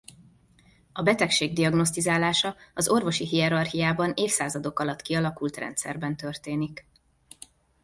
[0.91, 6.87] A betegség diagnosztizálása az orvosi hierarchiában évszázadok alatt kialakult rendszerben történik.